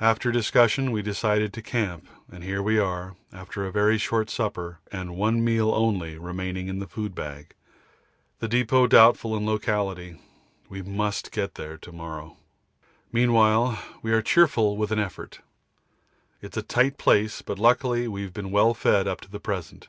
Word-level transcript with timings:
After 0.00 0.32
discussion 0.32 0.92
we 0.92 1.02
decided 1.02 1.52
to 1.52 1.60
camp, 1.60 2.06
and 2.32 2.42
here 2.42 2.62
we 2.62 2.78
are, 2.78 3.16
after 3.34 3.66
a 3.66 3.70
very 3.70 3.98
short 3.98 4.30
supper 4.30 4.78
and 4.90 5.14
one 5.14 5.44
meal 5.44 5.74
only 5.74 6.16
remaining 6.16 6.68
in 6.68 6.78
the 6.78 6.86
food 6.88 7.14
bag; 7.14 7.52
the 8.38 8.48
depot 8.48 8.86
doubtful 8.86 9.36
in 9.36 9.44
locality. 9.44 10.18
We 10.70 10.80
must 10.80 11.32
get 11.32 11.56
there 11.56 11.76
to 11.76 11.92
morrow. 11.92 12.38
Meanwhile 13.12 13.78
we 14.00 14.10
are 14.12 14.22
cheerful 14.22 14.74
with 14.78 14.90
an 14.90 14.98
effort. 15.00 15.40
It's 16.40 16.56
a 16.56 16.62
tight 16.62 16.96
place, 16.96 17.42
but 17.42 17.58
luckily 17.58 18.08
we've 18.08 18.32
been 18.32 18.50
well 18.50 18.72
fed 18.72 19.06
up 19.06 19.20
to 19.20 19.30
the 19.30 19.38
present. 19.38 19.88